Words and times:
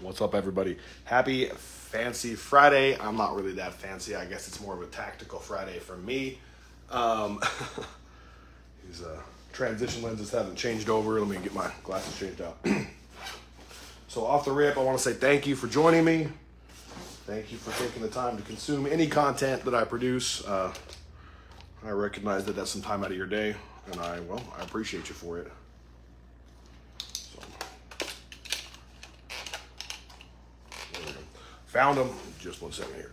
What's 0.00 0.20
up, 0.20 0.34
everybody? 0.34 0.76
Happy 1.04 1.46
Fancy 1.46 2.34
Friday. 2.34 2.98
I'm 2.98 3.16
not 3.16 3.34
really 3.34 3.52
that 3.52 3.72
fancy. 3.72 4.14
I 4.14 4.26
guess 4.26 4.46
it's 4.46 4.60
more 4.60 4.74
of 4.74 4.82
a 4.82 4.86
tactical 4.86 5.38
Friday 5.38 5.78
for 5.78 5.96
me. 5.96 6.38
Um, 6.90 7.40
these 8.86 9.02
uh, 9.02 9.18
transition 9.52 10.02
lenses 10.02 10.30
haven't 10.30 10.56
changed 10.56 10.90
over. 10.90 11.18
Let 11.18 11.28
me 11.28 11.38
get 11.42 11.54
my 11.54 11.70
glasses 11.82 12.18
changed 12.18 12.42
out. 12.42 12.58
so, 14.08 14.26
off 14.26 14.44
the 14.44 14.52
rip, 14.52 14.76
I 14.76 14.82
want 14.82 14.98
to 14.98 15.02
say 15.02 15.14
thank 15.14 15.46
you 15.46 15.56
for 15.56 15.66
joining 15.66 16.04
me. 16.04 16.28
Thank 17.26 17.50
you 17.50 17.58
for 17.58 17.76
taking 17.82 18.02
the 18.02 18.08
time 18.08 18.36
to 18.36 18.42
consume 18.42 18.86
any 18.86 19.06
content 19.06 19.64
that 19.64 19.74
I 19.74 19.84
produce. 19.84 20.44
Uh, 20.46 20.72
I 21.84 21.90
recognize 21.90 22.44
that 22.44 22.54
that's 22.54 22.70
some 22.70 22.82
time 22.82 23.02
out 23.02 23.10
of 23.10 23.16
your 23.16 23.26
day, 23.26 23.56
and 23.90 24.00
I, 24.00 24.20
well, 24.20 24.42
I 24.58 24.62
appreciate 24.62 25.08
you 25.08 25.14
for 25.14 25.38
it. 25.38 25.50
So, 26.98 27.40
there 30.92 31.02
we 31.06 31.12
go. 31.12 31.18
Found 31.76 31.98
them. 31.98 32.10
Just 32.40 32.62
one 32.62 32.72
second 32.72 32.94
here. 32.94 33.10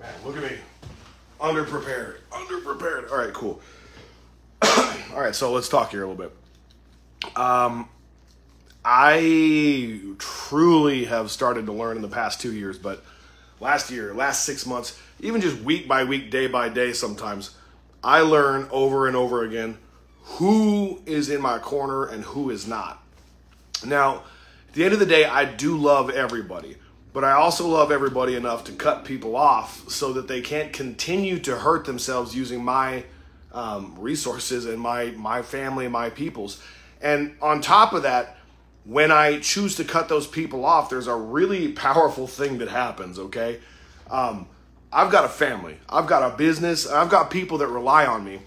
Man, 0.00 0.12
look 0.26 0.36
at 0.36 0.42
me. 0.42 0.58
Underprepared. 1.40 2.16
Underprepared. 2.32 3.12
All 3.12 3.18
right, 3.18 3.32
cool. 3.32 3.60
All 4.62 5.20
right, 5.20 5.36
so 5.36 5.52
let's 5.52 5.68
talk 5.68 5.92
here 5.92 6.02
a 6.02 6.08
little 6.08 6.20
bit. 6.20 7.36
Um, 7.36 7.88
I 8.84 10.00
truly 10.18 11.04
have 11.04 11.30
started 11.30 11.66
to 11.66 11.72
learn 11.72 11.94
in 11.94 12.02
the 12.02 12.08
past 12.08 12.40
two 12.40 12.52
years, 12.52 12.76
but 12.76 13.04
last 13.60 13.92
year, 13.92 14.12
last 14.14 14.44
six 14.44 14.66
months, 14.66 15.00
even 15.20 15.40
just 15.40 15.60
week 15.60 15.86
by 15.86 16.02
week, 16.02 16.32
day 16.32 16.48
by 16.48 16.68
day, 16.68 16.92
sometimes, 16.92 17.54
I 18.02 18.22
learn 18.22 18.66
over 18.72 19.06
and 19.06 19.14
over 19.14 19.44
again 19.44 19.78
who 20.22 21.00
is 21.06 21.30
in 21.30 21.40
my 21.40 21.60
corner 21.60 22.06
and 22.06 22.24
who 22.24 22.50
is 22.50 22.66
not. 22.66 23.01
Now, 23.84 24.22
at 24.68 24.74
the 24.74 24.84
end 24.84 24.94
of 24.94 25.00
the 25.00 25.06
day, 25.06 25.24
I 25.24 25.44
do 25.44 25.76
love 25.76 26.10
everybody, 26.10 26.76
but 27.12 27.24
I 27.24 27.32
also 27.32 27.68
love 27.68 27.92
everybody 27.92 28.34
enough 28.34 28.64
to 28.64 28.72
cut 28.72 29.04
people 29.04 29.36
off 29.36 29.88
so 29.90 30.12
that 30.14 30.28
they 30.28 30.40
can't 30.40 30.72
continue 30.72 31.38
to 31.40 31.56
hurt 31.56 31.84
themselves 31.84 32.34
using 32.34 32.64
my 32.64 33.04
um, 33.52 33.94
resources 33.98 34.64
and 34.64 34.80
my 34.80 35.10
my 35.10 35.42
family 35.42 35.88
my 35.88 36.10
people's. 36.10 36.62
And 37.02 37.36
on 37.42 37.60
top 37.60 37.92
of 37.92 38.04
that, 38.04 38.38
when 38.84 39.10
I 39.10 39.40
choose 39.40 39.76
to 39.76 39.84
cut 39.84 40.08
those 40.08 40.26
people 40.26 40.64
off, 40.64 40.90
there's 40.90 41.06
a 41.06 41.14
really 41.14 41.72
powerful 41.72 42.26
thing 42.26 42.58
that 42.58 42.68
happens, 42.68 43.18
okay? 43.18 43.60
Um, 44.10 44.46
I've 44.92 45.10
got 45.10 45.24
a 45.24 45.28
family, 45.28 45.78
I've 45.88 46.06
got 46.06 46.32
a 46.32 46.36
business, 46.36 46.88
I've 46.88 47.08
got 47.08 47.30
people 47.30 47.58
that 47.58 47.68
rely 47.68 48.06
on 48.06 48.24
me. 48.24 48.40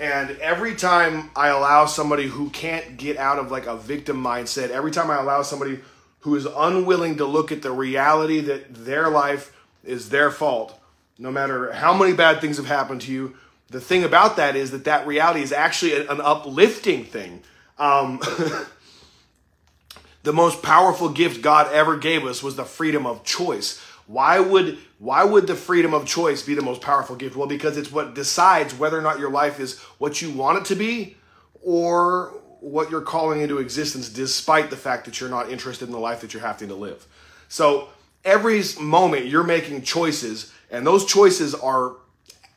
And 0.00 0.30
every 0.38 0.76
time 0.76 1.30
I 1.36 1.48
allow 1.48 1.84
somebody 1.84 2.26
who 2.26 2.48
can't 2.48 2.96
get 2.96 3.18
out 3.18 3.38
of 3.38 3.50
like 3.50 3.66
a 3.66 3.76
victim 3.76 4.16
mindset, 4.16 4.70
every 4.70 4.90
time 4.90 5.10
I 5.10 5.18
allow 5.18 5.42
somebody 5.42 5.80
who 6.20 6.34
is 6.36 6.46
unwilling 6.46 7.18
to 7.18 7.26
look 7.26 7.52
at 7.52 7.60
the 7.60 7.70
reality 7.70 8.40
that 8.40 8.86
their 8.86 9.10
life 9.10 9.54
is 9.84 10.08
their 10.08 10.30
fault, 10.30 10.80
no 11.18 11.30
matter 11.30 11.70
how 11.72 11.92
many 11.92 12.14
bad 12.14 12.40
things 12.40 12.56
have 12.56 12.66
happened 12.66 13.02
to 13.02 13.12
you, 13.12 13.36
the 13.68 13.80
thing 13.80 14.02
about 14.02 14.36
that 14.36 14.56
is 14.56 14.70
that 14.70 14.84
that 14.84 15.06
reality 15.06 15.42
is 15.42 15.52
actually 15.52 16.06
an 16.06 16.20
uplifting 16.22 17.04
thing. 17.04 17.42
Um, 17.78 18.20
the 20.22 20.32
most 20.32 20.62
powerful 20.62 21.10
gift 21.10 21.42
God 21.42 21.70
ever 21.74 21.98
gave 21.98 22.24
us 22.24 22.42
was 22.42 22.56
the 22.56 22.64
freedom 22.64 23.04
of 23.04 23.22
choice. 23.22 23.78
Why 24.10 24.40
would 24.40 24.78
why 24.98 25.22
would 25.22 25.46
the 25.46 25.54
freedom 25.54 25.94
of 25.94 26.04
choice 26.04 26.42
be 26.42 26.54
the 26.54 26.62
most 26.62 26.82
powerful 26.82 27.14
gift? 27.14 27.36
Well, 27.36 27.46
because 27.46 27.76
it's 27.76 27.92
what 27.92 28.12
decides 28.12 28.74
whether 28.74 28.98
or 28.98 29.02
not 29.02 29.20
your 29.20 29.30
life 29.30 29.60
is 29.60 29.78
what 29.98 30.20
you 30.20 30.32
want 30.32 30.58
it 30.58 30.64
to 30.64 30.74
be 30.74 31.16
or 31.62 32.34
what 32.58 32.90
you're 32.90 33.02
calling 33.02 33.40
into 33.40 33.58
existence 33.58 34.08
despite 34.08 34.68
the 34.68 34.76
fact 34.76 35.04
that 35.04 35.20
you're 35.20 35.30
not 35.30 35.48
interested 35.48 35.84
in 35.84 35.92
the 35.92 35.98
life 36.00 36.22
that 36.22 36.34
you're 36.34 36.42
having 36.42 36.66
to 36.66 36.74
live. 36.74 37.06
So, 37.48 37.90
every 38.24 38.64
moment 38.80 39.26
you're 39.26 39.44
making 39.44 39.82
choices 39.82 40.52
and 40.72 40.84
those 40.84 41.04
choices 41.04 41.54
are 41.54 41.92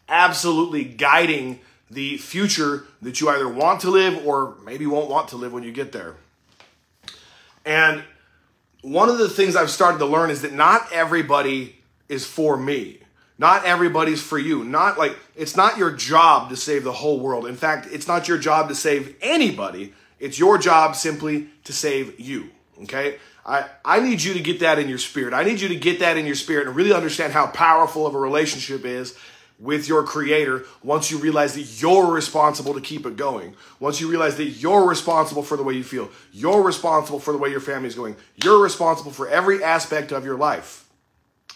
absolutely 0.10 0.84
guiding 0.84 1.60
the 1.92 2.18
future 2.18 2.86
that 3.04 3.22
you 3.22 3.30
either 3.30 3.48
want 3.48 3.80
to 3.82 3.92
live 3.92 4.26
or 4.26 4.56
maybe 4.66 4.88
won't 4.88 5.08
want 5.08 5.28
to 5.28 5.38
live 5.38 5.54
when 5.54 5.62
you 5.62 5.72
get 5.72 5.92
there. 5.92 6.16
And 7.64 8.04
one 8.84 9.10
of 9.10 9.18
the 9.18 9.30
things 9.30 9.56
I've 9.56 9.72
started 9.72 9.98
to 10.00 10.06
learn 10.06 10.30
is 10.30 10.42
that 10.44 10.54
not 10.54 10.92
everybody 10.92 11.78
is 12.10 12.26
for 12.26 12.56
me. 12.56 13.00
Not 13.40 13.66
everybody's 13.66 14.22
for 14.22 14.38
you. 14.38 14.64
Not 14.64 14.98
like 15.00 15.18
it's 15.36 15.56
not 15.56 15.78
your 15.78 15.92
job 15.92 16.50
to 16.50 16.56
save 16.56 16.84
the 16.84 16.92
whole 16.92 17.20
world. 17.20 17.48
In 17.48 17.56
fact, 17.56 17.88
it's 17.92 18.08
not 18.08 18.28
your 18.28 18.38
job 18.38 18.70
to 18.70 18.76
save 18.76 19.16
anybody. 19.22 19.94
It's 20.20 20.38
your 20.38 20.58
job 20.58 20.96
simply 20.96 21.48
to 21.64 21.74
save 21.74 22.20
you. 22.20 22.50
Okay? 22.84 23.18
I, 23.46 23.66
I 23.84 24.00
need 24.00 24.22
you 24.22 24.34
to 24.34 24.40
get 24.40 24.60
that 24.60 24.80
in 24.80 24.88
your 24.88 24.98
spirit. 24.98 25.34
I 25.34 25.44
need 25.44 25.60
you 25.60 25.70
to 25.70 25.76
get 25.76 26.00
that 26.00 26.18
in 26.18 26.26
your 26.26 26.36
spirit 26.36 26.68
and 26.68 26.76
really 26.76 26.94
understand 26.94 27.34
how 27.34 27.48
powerful 27.48 28.06
of 28.06 28.16
a 28.16 28.20
relationship 28.20 28.86
is 28.86 29.18
with 29.64 29.88
your 29.88 30.04
creator 30.04 30.66
once 30.84 31.10
you 31.10 31.18
realize 31.18 31.54
that 31.54 31.82
you're 31.82 32.12
responsible 32.12 32.74
to 32.74 32.82
keep 32.82 33.06
it 33.06 33.16
going. 33.16 33.56
Once 33.80 34.02
you 34.02 34.10
realize 34.10 34.36
that 34.36 34.44
you're 34.44 34.86
responsible 34.86 35.42
for 35.42 35.56
the 35.56 35.64
way 35.64 35.74
you 35.74 35.86
feel, 35.86 36.10
you're 36.34 36.62
responsible 36.62 37.18
for 37.20 37.32
the 37.32 37.38
way 37.38 37.50
your 37.50 37.62
family's 37.62 37.96
going, 37.96 38.16
you're 38.44 38.62
responsible 38.62 39.12
for 39.12 39.28
every 39.30 39.64
aspect 39.64 40.12
of 40.12 40.26
your 40.26 40.38
life. 40.38 40.86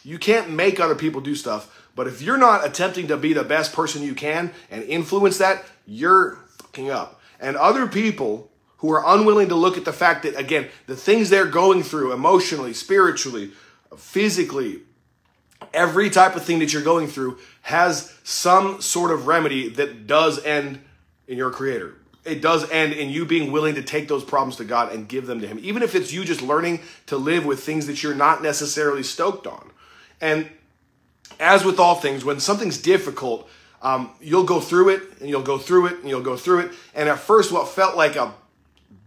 You 0.04 0.18
can't 0.18 0.50
make 0.50 0.80
other 0.80 0.96
people 0.96 1.20
do 1.20 1.36
stuff, 1.36 1.90
but 1.96 2.08
if 2.08 2.22
you're 2.22 2.38
not 2.38 2.66
attempting 2.66 3.08
to 3.10 3.18
be 3.18 3.34
the 3.34 3.44
best 3.44 3.74
person 3.74 4.02
you 4.02 4.16
can 4.16 4.54
and 4.72 4.84
influence 4.84 5.40
that, 5.40 5.66
you're 5.86 6.38
fucking 6.60 6.90
up. 6.90 7.20
And 7.42 7.58
other 7.58 7.88
people 7.88 8.50
who 8.78 8.92
are 8.94 9.04
unwilling 9.06 9.50
to 9.50 9.56
look 9.56 9.78
at 9.78 9.84
the 9.84 9.92
fact 9.92 10.24
that, 10.24 10.40
again, 10.40 10.70
the 10.86 10.96
things 10.96 11.30
they're 11.30 11.46
going 11.46 11.84
through 11.84 12.14
emotionally, 12.14 12.74
spiritually, 12.74 13.52
physically, 13.98 14.82
every 15.74 16.10
type 16.10 16.36
of 16.36 16.44
thing 16.44 16.60
that 16.60 16.74
you're 16.74 16.84
going 16.84 17.08
through 17.08 17.38
has 17.62 18.14
some 18.24 18.82
sort 18.82 19.12
of 19.12 19.28
remedy 19.28 19.70
that 19.70 20.08
does 20.08 20.44
end 20.44 20.80
in 21.28 21.38
your 21.38 21.52
creator. 21.52 21.96
It 22.26 22.42
does 22.42 22.70
end 22.70 22.94
in 22.94 23.10
you 23.10 23.26
being 23.26 23.52
willing 23.52 23.76
to 23.76 23.82
take 23.82 24.08
those 24.08 24.24
problems 24.24 24.58
to 24.58 24.66
God 24.66 24.92
and 24.92 25.08
give 25.08 25.28
them 25.28 25.40
to 25.42 25.48
Him, 25.48 25.60
even 25.62 25.82
if 25.82 25.96
it's 25.96 26.12
you 26.12 26.26
just 26.26 26.42
learning 26.42 26.82
to 27.06 27.18
live 27.18 27.46
with 27.46 27.64
things 27.64 27.88
that 27.88 28.04
you're 28.04 28.16
not 28.16 28.44
necessarily 28.44 29.04
stoked 29.04 29.48
on. 29.48 29.72
And 30.20 30.50
as 31.40 31.64
with 31.64 31.80
all 31.80 31.96
things, 31.96 32.26
when 32.26 32.40
something's 32.40 32.78
difficult, 32.78 33.50
um, 33.82 34.12
you'll 34.20 34.44
go 34.44 34.60
through 34.60 34.90
it 34.90 35.04
and 35.20 35.30
you'll 35.30 35.44
go 35.44 35.58
through 35.58 35.88
it 35.88 36.00
and 36.00 36.10
you'll 36.10 36.22
go 36.22 36.36
through 36.36 36.60
it. 36.60 36.72
And 36.96 37.08
at 37.08 37.20
first, 37.20 37.52
what 37.52 37.70
felt 37.70 37.96
like 37.96 38.16
a 38.16 38.34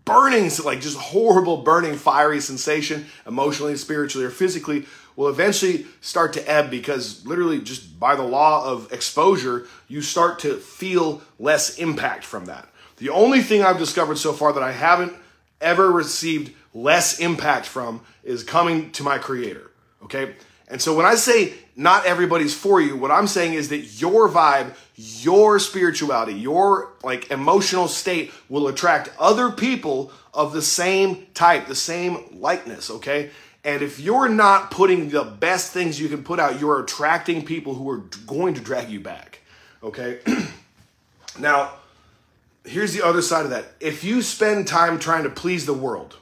burning, 0.05 0.51
like 0.65 0.81
just 0.81 0.97
horrible, 0.97 1.59
burning, 1.59 1.97
fiery 1.97 2.41
sensation, 2.41 3.07
emotionally, 3.27 3.77
spiritually, 3.77 4.27
or 4.27 4.31
physically, 4.31 4.87
will 5.17 5.29
eventually 5.29 5.87
start 6.01 6.33
to 6.35 6.51
ebb 6.51 6.71
because 6.71 7.25
literally 7.27 7.61
just 7.61 7.99
by 7.99 8.15
the 8.17 8.23
law 8.23 8.65
of 8.65 8.93
exposure, 8.93 9.67
you 9.89 10.03
start 10.03 10.39
to 10.41 10.57
feel 10.57 11.23
less 11.39 11.79
impact 11.79 12.25
from 12.25 12.47
that. 12.47 12.69
The 12.97 13.11
only 13.11 13.43
thing 13.43 13.63
I've 13.63 13.79
discovered 13.79 14.19
so 14.19 14.33
far 14.33 14.53
that 14.53 14.63
I 14.63 14.73
haven't 14.73 15.13
ever 15.61 15.91
received 15.91 16.55
less 16.75 17.19
impact 17.19 17.67
from 17.67 18.03
is 18.23 18.45
coming 18.45 18.91
to 18.93 19.03
my 19.03 19.19
creator. 19.19 19.71
Okay? 20.05 20.35
And 20.69 20.81
so 20.81 20.95
when 20.95 21.05
I 21.05 21.17
say 21.17 21.55
not 21.75 22.07
everybody's 22.07 22.55
for 22.55 22.81
you, 22.81 22.97
what 22.97 23.11
I'm 23.11 23.27
saying 23.27 23.55
is 23.55 23.71
that 23.71 24.01
your 24.01 24.29
vibe, 24.29 24.75
your 24.95 25.59
spirituality, 25.59 26.35
your 26.35 26.93
like 27.03 27.31
emotional 27.31 27.89
state 27.89 28.33
will 28.49 28.69
attract 28.69 29.11
other 29.19 29.51
people 29.51 30.13
of 30.33 30.53
the 30.53 30.63
same 30.63 31.27
type, 31.35 31.67
the 31.67 31.75
same 31.75 32.25
likeness, 32.33 32.91
okay? 32.91 33.31
And 33.65 33.83
if 33.83 34.01
you're 34.01 34.29
not 34.29 34.71
putting 34.71 35.11
the 35.11 35.25
best 35.25 35.73
things 35.73 36.01
you 36.01 36.09
can 36.09 36.25
put 36.25 36.41
out, 36.41 36.61
you're 36.61 36.81
attracting 36.81 37.45
people 37.45 37.75
who 37.75 37.91
are 37.91 38.05
going 38.27 38.55
to 38.55 38.61
drag 38.61 38.89
you 38.89 39.01
back, 39.01 39.41
okay? 39.83 40.21
now, 41.39 41.73
here's 42.65 42.95
the 42.95 43.05
other 43.05 43.21
side 43.21 43.45
of 43.45 43.51
that. 43.51 43.67
If 43.79 44.03
you 44.03 44.23
spend 44.23 44.67
time 44.67 44.99
trying 44.99 45.25
to 45.25 45.31
please 45.31 45.67
the 45.67 45.75
world, 45.75 46.17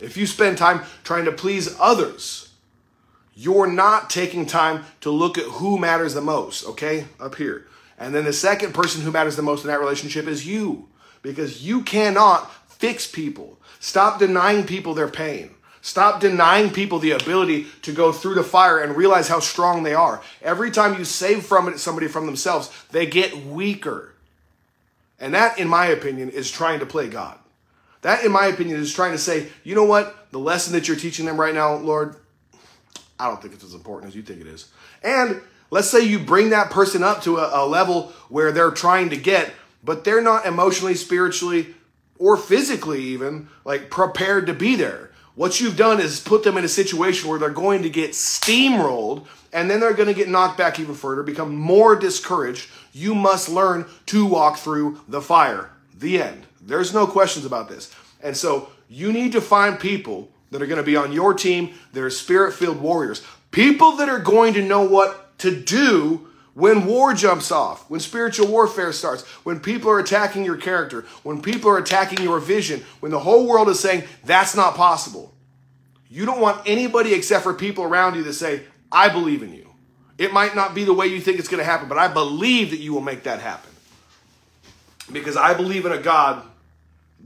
if 0.00 0.16
you 0.16 0.26
spend 0.26 0.58
time 0.58 0.82
trying 1.04 1.26
to 1.26 1.32
please 1.32 1.76
others, 1.78 2.52
you're 3.34 3.68
not 3.68 4.10
taking 4.10 4.44
time 4.44 4.84
to 5.00 5.10
look 5.10 5.38
at 5.38 5.44
who 5.44 5.78
matters 5.78 6.14
the 6.14 6.20
most, 6.20 6.66
okay? 6.66 7.06
Up 7.20 7.36
here. 7.36 7.68
And 7.96 8.12
then 8.12 8.24
the 8.24 8.32
second 8.32 8.74
person 8.74 9.02
who 9.02 9.12
matters 9.12 9.36
the 9.36 9.42
most 9.42 9.62
in 9.62 9.68
that 9.68 9.78
relationship 9.78 10.26
is 10.26 10.44
you, 10.44 10.88
because 11.22 11.64
you 11.64 11.82
cannot 11.82 12.52
fix 12.68 13.06
people. 13.06 13.58
Stop 13.78 14.18
denying 14.18 14.66
people 14.66 14.94
their 14.94 15.08
pain. 15.08 15.50
Stop 15.80 16.20
denying 16.20 16.70
people 16.70 16.98
the 16.98 17.12
ability 17.12 17.66
to 17.82 17.92
go 17.92 18.12
through 18.12 18.34
the 18.34 18.42
fire 18.42 18.80
and 18.80 18.96
realize 18.96 19.28
how 19.28 19.40
strong 19.40 19.82
they 19.82 19.94
are. 19.94 20.20
Every 20.42 20.70
time 20.70 20.98
you 20.98 21.04
save 21.04 21.44
from 21.44 21.68
it 21.68 21.78
somebody 21.78 22.08
from 22.08 22.26
themselves, 22.26 22.70
they 22.90 23.06
get 23.06 23.46
weaker. 23.46 24.14
And 25.20 25.34
that, 25.34 25.58
in 25.58 25.68
my 25.68 25.86
opinion, 25.86 26.30
is 26.30 26.50
trying 26.50 26.80
to 26.80 26.86
play 26.86 27.08
God. 27.08 27.38
That, 28.02 28.24
in 28.24 28.32
my 28.32 28.46
opinion, 28.46 28.78
is 28.80 28.92
trying 28.92 29.12
to 29.12 29.18
say, 29.18 29.48
you 29.64 29.74
know 29.74 29.84
what? 29.84 30.30
The 30.30 30.38
lesson 30.38 30.72
that 30.74 30.86
you're 30.86 30.96
teaching 30.96 31.26
them 31.26 31.40
right 31.40 31.54
now, 31.54 31.74
Lord, 31.76 32.16
I 33.18 33.28
don't 33.28 33.42
think 33.42 33.54
it's 33.54 33.64
as 33.64 33.74
important 33.74 34.10
as 34.10 34.16
you 34.16 34.22
think 34.22 34.40
it 34.40 34.46
is. 34.46 34.68
And 35.02 35.40
let's 35.70 35.90
say 35.90 36.04
you 36.04 36.18
bring 36.18 36.50
that 36.50 36.70
person 36.70 37.02
up 37.02 37.22
to 37.22 37.38
a, 37.38 37.64
a 37.64 37.66
level 37.66 38.12
where 38.28 38.52
they're 38.52 38.70
trying 38.70 39.10
to 39.10 39.16
get, 39.16 39.52
but 39.82 40.04
they're 40.04 40.22
not 40.22 40.46
emotionally, 40.46 40.94
spiritually, 40.94 41.74
or 42.18 42.36
physically 42.36 43.02
even 43.02 43.48
like 43.64 43.90
prepared 43.90 44.46
to 44.46 44.54
be 44.54 44.76
there. 44.76 45.10
What 45.38 45.60
you've 45.60 45.76
done 45.76 46.00
is 46.00 46.18
put 46.18 46.42
them 46.42 46.58
in 46.58 46.64
a 46.64 46.68
situation 46.68 47.30
where 47.30 47.38
they're 47.38 47.50
going 47.50 47.84
to 47.84 47.88
get 47.88 48.10
steamrolled 48.10 49.24
and 49.52 49.70
then 49.70 49.78
they're 49.78 49.94
going 49.94 50.08
to 50.08 50.14
get 50.14 50.28
knocked 50.28 50.58
back 50.58 50.80
even 50.80 50.96
further, 50.96 51.22
become 51.22 51.54
more 51.54 51.94
discouraged. 51.94 52.68
You 52.92 53.14
must 53.14 53.48
learn 53.48 53.86
to 54.06 54.26
walk 54.26 54.58
through 54.58 55.00
the 55.06 55.20
fire. 55.20 55.70
The 55.96 56.20
end. 56.20 56.48
There's 56.60 56.92
no 56.92 57.06
questions 57.06 57.44
about 57.44 57.68
this. 57.68 57.94
And 58.20 58.36
so 58.36 58.70
you 58.88 59.12
need 59.12 59.30
to 59.30 59.40
find 59.40 59.78
people 59.78 60.28
that 60.50 60.60
are 60.60 60.66
going 60.66 60.78
to 60.78 60.82
be 60.82 60.96
on 60.96 61.12
your 61.12 61.34
team 61.34 61.72
that 61.92 62.02
are 62.02 62.10
spirit 62.10 62.52
filled 62.52 62.80
warriors. 62.80 63.24
People 63.52 63.92
that 63.92 64.08
are 64.08 64.18
going 64.18 64.54
to 64.54 64.62
know 64.62 64.82
what 64.82 65.38
to 65.38 65.54
do 65.54 66.27
when 66.58 66.86
war 66.86 67.14
jumps 67.14 67.52
off, 67.52 67.88
when 67.88 68.00
spiritual 68.00 68.48
warfare 68.48 68.92
starts, 68.92 69.22
when 69.44 69.60
people 69.60 69.88
are 69.88 70.00
attacking 70.00 70.44
your 70.44 70.56
character, 70.56 71.02
when 71.22 71.40
people 71.40 71.70
are 71.70 71.78
attacking 71.78 72.20
your 72.20 72.40
vision, 72.40 72.84
when 72.98 73.12
the 73.12 73.20
whole 73.20 73.46
world 73.46 73.68
is 73.68 73.78
saying 73.78 74.02
that's 74.24 74.56
not 74.56 74.74
possible. 74.74 75.32
You 76.10 76.26
don't 76.26 76.40
want 76.40 76.60
anybody 76.66 77.14
except 77.14 77.44
for 77.44 77.54
people 77.54 77.84
around 77.84 78.16
you 78.16 78.24
to 78.24 78.32
say, 78.32 78.64
I 78.90 79.08
believe 79.08 79.44
in 79.44 79.54
you. 79.54 79.68
It 80.18 80.32
might 80.32 80.56
not 80.56 80.74
be 80.74 80.82
the 80.82 80.92
way 80.92 81.06
you 81.06 81.20
think 81.20 81.38
it's 81.38 81.46
going 81.46 81.60
to 81.60 81.64
happen, 81.64 81.88
but 81.88 81.96
I 81.96 82.08
believe 82.08 82.70
that 82.70 82.80
you 82.80 82.92
will 82.92 83.02
make 83.02 83.22
that 83.22 83.38
happen. 83.38 83.70
Because 85.12 85.36
I 85.36 85.54
believe 85.54 85.86
in 85.86 85.92
a 85.92 86.02
God 86.02 86.42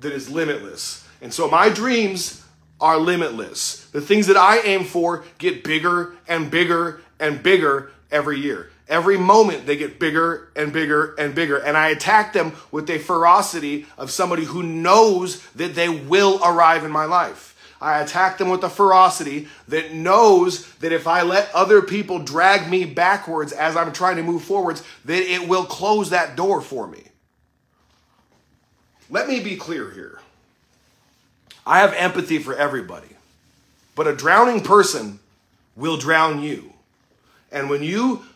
that 0.01 0.13
is 0.13 0.29
limitless. 0.29 1.09
And 1.23 1.33
so 1.33 1.49
my 1.49 1.71
dreams 1.71 2.45
are 2.83 2.99
limitless. 2.99 3.87
The 3.93 4.03
things 4.03 4.27
that 4.27 4.37
I 4.37 4.59
aim 4.59 4.85
for 4.85 5.25
get 5.39 5.65
bigger 5.65 6.17
and 6.29 6.51
bigger 6.51 7.01
and 7.19 7.43
bigger 7.43 7.93
every 8.11 8.39
year. 8.39 8.72
Every 8.93 9.17
moment 9.17 9.65
they 9.65 9.79
get 9.79 9.99
bigger 9.99 10.51
and 10.55 10.71
bigger 10.71 11.15
and 11.15 11.35
bigger. 11.35 11.57
And 11.57 11.79
I 11.79 11.89
attack 11.89 12.35
them 12.35 12.53
with 12.71 12.87
the 12.87 12.99
ferocity 12.99 13.87
of 13.97 14.11
somebody 14.11 14.45
who 14.45 14.63
knows 14.63 15.41
that 15.53 15.75
they 15.75 15.89
will 15.89 16.39
arrive 16.45 16.85
in 16.85 16.91
my 16.91 17.07
life. 17.07 17.57
I 17.81 18.03
attack 18.03 18.37
them 18.37 18.51
with 18.51 18.61
the 18.61 18.69
ferocity 18.69 19.49
that 19.69 19.95
knows 19.95 20.71
that 20.75 20.93
if 20.93 21.07
I 21.07 21.23
let 21.23 21.51
other 21.55 21.81
people 21.81 22.19
drag 22.19 22.71
me 22.71 22.85
backwards 22.85 23.55
as 23.55 23.77
I'm 23.77 23.95
trying 23.95 24.17
to 24.17 24.23
move 24.23 24.45
forwards, 24.45 24.83
that 25.07 25.23
it 25.23 25.49
will 25.49 25.65
close 25.65 26.11
that 26.11 26.37
door 26.37 26.61
for 26.61 26.87
me. 26.87 27.05
Let 29.09 29.27
me 29.27 29.41
be 29.41 29.57
clear 29.57 29.91
here. 29.91 30.21
I 31.67 31.79
have 31.79 31.95
empathy 31.95 32.39
for 32.39 32.55
everybody, 32.55 33.17
but 33.95 34.07
a 34.07 34.15
drowning 34.15 34.61
person 34.61 35.19
will 35.77 35.97
drown 35.97 36.43
you. 36.43 36.75
And 37.51 37.71
when 37.71 37.83
you 37.83 38.27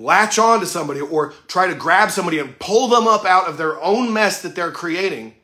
latch 0.00 0.38
on 0.38 0.60
to 0.60 0.66
somebody 0.66 1.00
or 1.00 1.34
try 1.46 1.66
to 1.66 1.74
grab 1.74 2.10
somebody 2.10 2.38
and 2.38 2.58
pull 2.58 2.88
them 2.88 3.06
up 3.06 3.24
out 3.24 3.46
of 3.46 3.58
their 3.58 3.80
own 3.82 4.12
mess 4.12 4.42
that 4.42 4.54
they're 4.54 4.72
creating, 4.72 5.34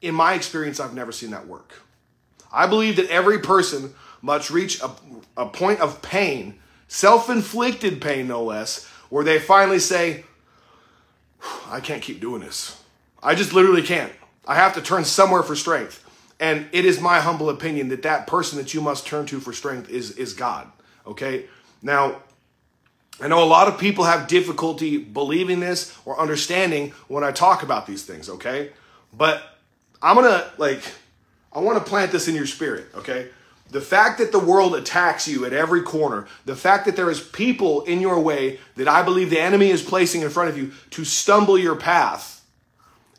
in 0.00 0.14
my 0.14 0.34
experience, 0.34 0.78
I've 0.78 0.94
never 0.94 1.12
seen 1.12 1.30
that 1.32 1.46
work. 1.46 1.74
I 2.52 2.66
believe 2.66 2.96
that 2.96 3.10
every 3.10 3.40
person 3.40 3.94
must 4.22 4.50
reach 4.50 4.80
a, 4.80 4.90
a 5.36 5.46
point 5.46 5.80
of 5.80 6.00
pain, 6.02 6.58
self 6.86 7.28
inflicted 7.28 8.00
pain 8.00 8.28
no 8.28 8.44
less, 8.44 8.86
where 9.10 9.24
they 9.24 9.38
finally 9.38 9.80
say, 9.80 10.24
I 11.66 11.80
can't 11.80 12.02
keep 12.02 12.20
doing 12.20 12.40
this. 12.40 12.82
I 13.22 13.34
just 13.34 13.52
literally 13.52 13.82
can't. 13.82 14.12
I 14.46 14.54
have 14.54 14.74
to 14.74 14.82
turn 14.82 15.04
somewhere 15.04 15.42
for 15.42 15.56
strength. 15.56 16.04
And 16.40 16.68
it 16.70 16.84
is 16.84 17.00
my 17.00 17.18
humble 17.18 17.50
opinion 17.50 17.88
that 17.88 18.02
that 18.02 18.28
person 18.28 18.58
that 18.58 18.72
you 18.72 18.80
must 18.80 19.06
turn 19.06 19.26
to 19.26 19.40
for 19.40 19.52
strength 19.52 19.90
is, 19.90 20.12
is 20.12 20.32
God. 20.32 20.70
Okay? 21.04 21.46
Now, 21.82 22.22
I 23.20 23.28
know 23.28 23.42
a 23.42 23.46
lot 23.46 23.68
of 23.68 23.78
people 23.78 24.04
have 24.04 24.28
difficulty 24.28 24.98
believing 24.98 25.60
this 25.60 25.96
or 26.04 26.18
understanding 26.18 26.92
when 27.08 27.24
I 27.24 27.32
talk 27.32 27.62
about 27.62 27.86
these 27.86 28.04
things, 28.04 28.28
okay? 28.28 28.70
But 29.12 29.42
I'm 30.00 30.14
gonna, 30.14 30.50
like, 30.56 30.82
I 31.52 31.58
wanna 31.58 31.80
plant 31.80 32.12
this 32.12 32.28
in 32.28 32.34
your 32.34 32.46
spirit, 32.46 32.86
okay? 32.94 33.28
The 33.70 33.80
fact 33.80 34.18
that 34.18 34.32
the 34.32 34.38
world 34.38 34.74
attacks 34.74 35.28
you 35.28 35.44
at 35.44 35.52
every 35.52 35.82
corner, 35.82 36.26
the 36.46 36.56
fact 36.56 36.86
that 36.86 36.96
there 36.96 37.10
is 37.10 37.20
people 37.20 37.82
in 37.82 38.00
your 38.00 38.18
way 38.20 38.60
that 38.76 38.88
I 38.88 39.02
believe 39.02 39.30
the 39.30 39.40
enemy 39.40 39.70
is 39.70 39.82
placing 39.82 40.22
in 40.22 40.30
front 40.30 40.48
of 40.48 40.56
you 40.56 40.72
to 40.90 41.04
stumble 41.04 41.58
your 41.58 41.76
path 41.76 42.44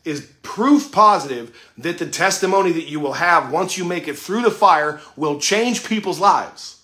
is 0.06 0.31
proof 0.42 0.92
positive 0.92 1.56
that 1.78 2.00
the 2.00 2.07
testimony 2.07 2.72
that 2.72 2.90
you 2.90 3.00
will 3.00 3.13
have 3.13 3.52
once 3.52 3.78
you 3.78 3.84
make 3.84 4.07
it 4.07 4.18
through 4.18 4.42
the 4.42 4.50
fire 4.50 5.02
will 5.16 5.40
change 5.40 5.86
people's 5.86 6.19
lives. 6.19 6.81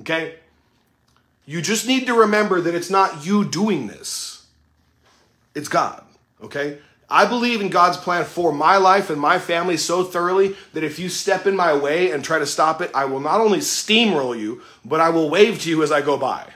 Okay? 0.00 0.36
You 1.44 1.60
just 1.60 1.86
need 1.86 2.06
to 2.06 2.14
remember 2.14 2.60
that 2.60 2.74
it's 2.74 2.90
not 2.90 3.26
you 3.26 3.44
doing 3.44 3.86
this, 3.86 4.46
it's 5.54 5.68
God, 5.68 6.04
okay? 6.42 6.78
I 7.12 7.26
believe 7.26 7.60
in 7.60 7.68
God's 7.68 7.98
plan 7.98 8.24
for 8.24 8.52
my 8.52 8.78
life 8.78 9.10
and 9.10 9.20
my 9.20 9.38
family 9.38 9.76
so 9.76 10.02
thoroughly 10.02 10.56
that 10.72 10.82
if 10.82 10.98
you 10.98 11.10
step 11.10 11.46
in 11.46 11.54
my 11.54 11.74
way 11.76 12.10
and 12.10 12.24
try 12.24 12.38
to 12.38 12.46
stop 12.46 12.80
it, 12.80 12.90
I 12.94 13.04
will 13.04 13.20
not 13.20 13.42
only 13.42 13.58
steamroll 13.58 14.38
you, 14.38 14.62
but 14.82 15.00
I 15.00 15.10
will 15.10 15.28
wave 15.28 15.60
to 15.60 15.68
you 15.68 15.82
as 15.82 15.92
I 15.92 16.00
go 16.00 16.16
by. 16.16 16.48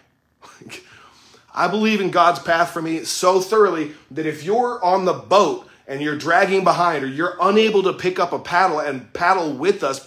I 1.55 1.69
believe 1.69 2.01
in 2.01 2.11
God's 2.11 2.39
path 2.39 2.71
for 2.71 2.81
me 2.81 3.05
so 3.05 3.39
thoroughly 3.41 3.93
that 4.11 4.25
if 4.25 4.45
you're 4.45 4.83
on 4.83 5.05
the 5.05 5.13
boat 5.13 5.69
and 5.87 6.01
you're 6.01 6.17
dragging 6.17 6.65
behind 6.65 7.05
or 7.05 7.09
you're 7.09 7.37
unable 7.39 7.83
to 7.83 7.93
pick 7.93 8.19
up 8.19 8.33
a 8.33 8.39
paddle 8.39 8.81
and 8.81 9.13
paddle 9.13 9.53
with 9.53 9.85
us 9.85 10.03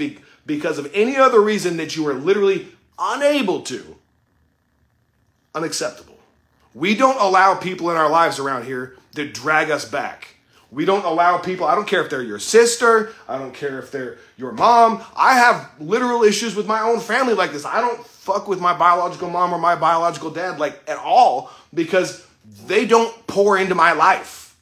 because 0.48 0.80
of 0.80 0.90
any 0.96 1.16
other 1.16 1.42
reason 1.42 1.78
that 1.78 1.96
you 1.96 2.08
are 2.08 2.16
literally 2.16 2.70
unable 2.98 3.62
to, 3.62 3.98
unacceptable. 5.56 6.18
We 6.74 6.96
don't 6.96 7.20
allow 7.20 7.56
people 7.56 7.90
in 7.90 7.98
our 7.98 8.10
lives 8.10 8.40
around 8.40 8.66
here 8.66 8.96
that 9.14 9.34
drag 9.34 9.72
us 9.72 9.86
back. 9.86 10.36
We 10.72 10.86
don't 10.86 11.04
allow 11.04 11.40
people, 11.40 11.66
I 11.66 11.74
don't 11.74 11.88
care 11.88 12.04
if 12.04 12.12
they're 12.12 12.22
your 12.22 12.38
sister, 12.38 13.12
I 13.28 13.40
don't 13.40 13.56
care 13.56 13.80
if 13.80 13.92
they're 13.92 14.18
your 14.38 14.52
mom. 14.52 15.04
I 15.16 15.34
have 15.34 15.72
literal 15.80 16.24
issues 16.24 16.56
with 16.56 16.68
my 16.68 16.82
own 16.82 17.00
family 17.00 17.34
like 17.34 17.52
this. 17.52 17.66
I 17.66 17.82
don't 17.82 18.06
fuck 18.06 18.48
with 18.48 18.60
my 18.62 18.78
biological 18.78 19.32
mom 19.32 19.52
or 19.52 19.58
my 19.58 19.76
biological 19.76 20.30
dad 20.30 20.60
like 20.60 20.80
at 20.88 20.98
all 20.98 21.50
because 21.74 22.26
they 22.68 22.86
don't 22.86 23.26
pour 23.26 23.58
into 23.58 23.74
my 23.74 23.94
life. 23.94 24.56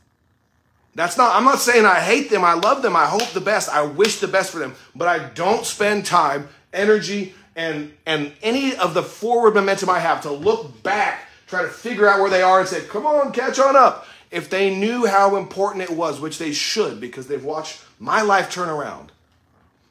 That's 0.96 1.18
not, 1.18 1.36
I'm 1.36 1.44
not 1.44 1.60
saying 1.60 1.86
I 1.86 2.00
hate 2.00 2.30
them. 2.30 2.44
I 2.44 2.54
love 2.54 2.82
them. 2.82 2.96
I 2.96 3.06
hope 3.06 3.30
the 3.32 3.42
best. 3.42 3.70
I 3.70 3.84
wish 3.84 4.20
the 4.20 4.28
best 4.28 4.52
for 4.52 4.60
them. 4.60 4.76
But 4.96 5.08
I 5.08 5.30
don't 5.30 5.66
spend 5.66 6.06
time, 6.06 6.50
energy, 6.74 7.36
and 7.58 7.92
and 8.06 8.32
any 8.42 8.78
of 8.78 8.94
the 8.94 9.04
forward 9.04 9.56
momentum 9.56 9.90
I 9.90 10.00
have 10.00 10.22
to 10.22 10.32
look 10.32 10.82
back, 10.84 11.28
try 11.48 11.64
to 11.64 11.68
figure 11.68 12.08
out 12.08 12.22
where 12.22 12.30
they 12.30 12.44
are 12.44 12.60
and 12.60 12.70
say, 12.70 12.82
come 12.82 13.06
on, 13.06 13.34
catch 13.34 13.60
on 13.60 13.76
up. 13.76 14.06
If 14.30 14.50
they 14.50 14.74
knew 14.74 15.06
how 15.06 15.36
important 15.36 15.84
it 15.84 15.90
was, 15.90 16.22
which 16.22 16.38
they 16.38 16.54
should 16.54 17.02
because 17.02 17.28
they've 17.28 17.44
watched 17.44 17.82
my 18.00 18.22
life 18.22 18.52
turn 18.52 18.70
around, 18.70 19.12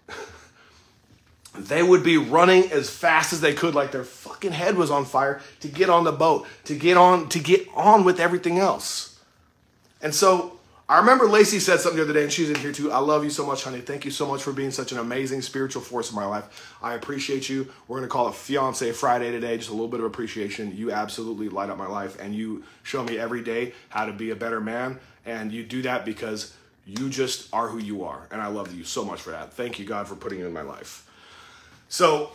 they 1.58 1.82
would 1.82 2.04
be 2.04 2.16
running 2.16 2.70
as 2.70 2.88
fast 2.88 3.32
as 3.32 3.40
they 3.40 3.52
could 3.52 3.74
like 3.74 3.90
their 3.90 4.04
fucking 4.04 4.52
head 4.52 4.76
was 4.76 4.90
on 4.90 5.04
fire 5.04 5.40
to 5.60 5.68
get 5.68 5.90
on 5.90 6.04
the 6.04 6.12
boat, 6.12 6.46
to 6.64 6.76
get 6.76 6.96
on 6.96 7.28
to 7.30 7.40
get 7.40 7.66
on 7.74 8.04
with 8.04 8.20
everything 8.20 8.58
else. 8.58 9.18
And 10.00 10.14
so 10.14 10.55
I 10.88 10.98
remember 10.98 11.26
Lacey 11.26 11.58
said 11.58 11.80
something 11.80 11.96
the 11.96 12.04
other 12.04 12.12
day, 12.12 12.22
and 12.22 12.32
she's 12.32 12.48
in 12.48 12.54
here 12.54 12.70
too. 12.70 12.92
I 12.92 12.98
love 12.98 13.24
you 13.24 13.30
so 13.30 13.44
much, 13.44 13.64
honey. 13.64 13.80
Thank 13.80 14.04
you 14.04 14.12
so 14.12 14.24
much 14.24 14.44
for 14.44 14.52
being 14.52 14.70
such 14.70 14.92
an 14.92 14.98
amazing 14.98 15.42
spiritual 15.42 15.82
force 15.82 16.10
in 16.10 16.16
my 16.16 16.24
life. 16.24 16.76
I 16.80 16.94
appreciate 16.94 17.48
you. 17.48 17.72
We're 17.88 17.96
gonna 17.96 18.08
call 18.08 18.28
it 18.28 18.36
Fiance 18.36 18.92
Friday 18.92 19.32
today, 19.32 19.56
just 19.56 19.70
a 19.70 19.72
little 19.72 19.88
bit 19.88 19.98
of 19.98 20.06
appreciation. 20.06 20.76
You 20.76 20.92
absolutely 20.92 21.48
light 21.48 21.70
up 21.70 21.76
my 21.76 21.88
life, 21.88 22.20
and 22.20 22.36
you 22.36 22.62
show 22.84 23.02
me 23.02 23.18
every 23.18 23.42
day 23.42 23.74
how 23.88 24.06
to 24.06 24.12
be 24.12 24.30
a 24.30 24.36
better 24.36 24.60
man. 24.60 25.00
And 25.24 25.50
you 25.50 25.64
do 25.64 25.82
that 25.82 26.04
because 26.04 26.54
you 26.86 27.08
just 27.08 27.52
are 27.52 27.66
who 27.66 27.78
you 27.78 28.04
are, 28.04 28.28
and 28.30 28.40
I 28.40 28.46
love 28.46 28.72
you 28.72 28.84
so 28.84 29.04
much 29.04 29.20
for 29.20 29.30
that. 29.30 29.54
Thank 29.54 29.80
you, 29.80 29.84
God, 29.84 30.06
for 30.06 30.14
putting 30.14 30.38
you 30.38 30.46
in 30.46 30.52
my 30.52 30.62
life. 30.62 31.10
So, 31.88 32.30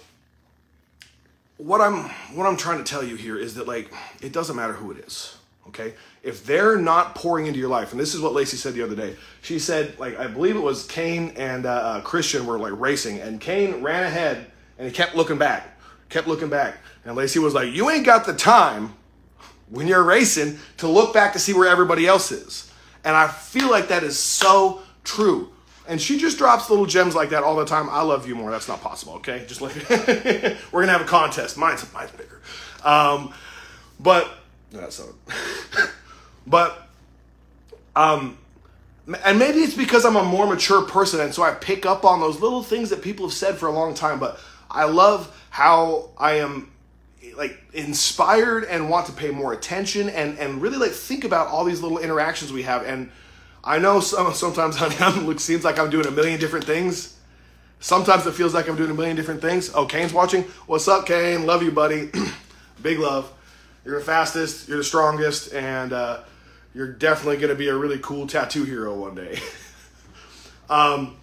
what 1.55 1.79
I'm 1.79 2.09
what 2.35 2.47
I'm 2.47 2.57
trying 2.57 2.79
to 2.79 2.83
tell 2.83 3.01
you 3.01 3.15
here 3.15 3.37
is 3.37 3.55
that 3.55 3.65
like 3.65 3.93
it 4.21 4.33
doesn't 4.33 4.57
matter 4.57 4.73
who 4.73 4.91
it 4.91 4.97
is 4.97 5.37
okay? 5.67 5.93
If 6.23 6.45
they're 6.45 6.77
not 6.77 7.15
pouring 7.15 7.47
into 7.47 7.59
your 7.59 7.69
life 7.69 7.91
and 7.91 7.99
this 7.99 8.13
is 8.13 8.21
what 8.21 8.33
lacey 8.33 8.57
said 8.57 8.73
the 8.73 8.83
other 8.83 8.95
day. 8.95 9.15
She 9.41 9.59
said 9.59 9.97
like 9.99 10.17
i 10.19 10.27
believe 10.27 10.55
it 10.55 10.61
was 10.61 10.85
cain 10.87 11.33
and 11.35 11.65
uh, 11.65 11.71
uh, 11.71 12.01
christian 12.01 12.45
were 12.45 12.59
like 12.59 12.73
racing 12.79 13.19
and 13.19 13.39
cain 13.39 13.81
ran 13.81 14.03
ahead 14.03 14.51
and 14.77 14.87
he 14.87 14.93
kept 14.93 15.15
looking 15.15 15.37
back 15.37 15.71
kept 16.11 16.27
looking 16.27 16.49
back. 16.49 16.77
And 17.03 17.15
lacey 17.15 17.39
was 17.39 17.55
like 17.55 17.73
you 17.73 17.89
ain't 17.89 18.05
got 18.05 18.25
the 18.25 18.33
time 18.33 18.93
when 19.69 19.87
you're 19.87 20.03
racing 20.03 20.59
to 20.77 20.87
look 20.87 21.13
back 21.13 21.33
to 21.33 21.39
see 21.39 21.53
where 21.53 21.67
everybody 21.67 22.05
else 22.05 22.31
is. 22.31 22.71
And 23.03 23.15
i 23.15 23.27
feel 23.27 23.71
like 23.71 23.87
that 23.87 24.03
is 24.03 24.19
so 24.19 24.81
true. 25.03 25.49
And 25.87 25.99
she 25.99 26.19
just 26.19 26.37
drops 26.37 26.69
little 26.69 26.85
gems 26.85 27.15
like 27.15 27.31
that 27.31 27.43
all 27.43 27.55
the 27.55 27.65
time. 27.65 27.89
I 27.89 28.01
love 28.03 28.27
you 28.27 28.35
more. 28.35 28.51
That's 28.51 28.67
not 28.67 28.81
possible 28.81 29.13
okay? 29.13 29.43
Just 29.47 29.61
like 29.61 29.73
we're 30.71 30.81
gonna 30.81 30.91
have 30.91 31.01
a 31.01 31.05
contest. 31.05 31.57
Mine's 31.57 31.91
mine's 31.91 32.11
bigger. 32.11 32.41
Um, 32.83 33.33
but 33.99 34.31
that's 34.71 34.95
so. 34.95 35.13
but, 36.47 36.87
um, 37.95 38.37
and 39.25 39.37
maybe 39.37 39.59
it's 39.59 39.75
because 39.75 40.05
I'm 40.05 40.15
a 40.15 40.23
more 40.23 40.47
mature 40.47 40.83
person, 40.83 41.19
and 41.19 41.33
so 41.33 41.43
I 41.43 41.51
pick 41.51 41.85
up 41.85 42.05
on 42.05 42.19
those 42.19 42.39
little 42.39 42.63
things 42.63 42.89
that 42.89 43.01
people 43.01 43.27
have 43.27 43.33
said 43.33 43.57
for 43.57 43.67
a 43.67 43.71
long 43.71 43.93
time. 43.93 44.19
But 44.19 44.39
I 44.69 44.85
love 44.85 45.35
how 45.49 46.09
I 46.17 46.35
am 46.35 46.71
like 47.35 47.57
inspired 47.73 48.63
and 48.65 48.89
want 48.89 49.05
to 49.07 49.11
pay 49.11 49.31
more 49.31 49.53
attention 49.53 50.09
and 50.09 50.37
and 50.39 50.61
really 50.61 50.77
like 50.77 50.91
think 50.91 51.23
about 51.23 51.47
all 51.47 51.63
these 51.63 51.81
little 51.81 51.99
interactions 51.99 52.51
we 52.51 52.63
have 52.63 52.83
and 52.83 53.09
I 53.63 53.77
know 53.77 53.99
some, 53.99 54.33
sometimes, 54.33 54.75
honey, 54.77 55.27
it 55.29 55.39
seems 55.39 55.63
like 55.63 55.77
I'm 55.79 55.89
doing 55.89 56.07
a 56.07 56.11
million 56.11 56.39
different 56.39 56.65
things. 56.65 57.17
Sometimes 57.79 58.25
it 58.25 58.33
feels 58.33 58.53
like 58.53 58.67
I'm 58.67 58.75
doing 58.75 58.91
a 58.91 58.93
million 58.93 59.15
different 59.15 59.41
things. 59.41 59.71
Oh, 59.73 59.85
Kane's 59.85 60.13
watching. 60.13 60.43
What's 60.67 60.87
up, 60.87 61.05
Kane? 61.05 61.45
Love 61.45 61.63
you, 61.63 61.71
buddy. 61.71 62.11
Big 62.81 62.99
love. 62.99 63.31
You're 63.83 63.99
the 63.99 64.05
fastest. 64.05 64.67
You're 64.67 64.77
the 64.77 64.83
strongest, 64.83 65.53
and 65.53 65.93
uh, 65.93 66.21
you're 66.73 66.91
definitely 66.91 67.37
going 67.37 67.49
to 67.49 67.55
be 67.55 67.67
a 67.67 67.75
really 67.75 67.99
cool 67.99 68.27
tattoo 68.27 68.63
hero 68.63 68.95
one 68.95 69.15
day. 69.15 69.39
um, 70.69 71.17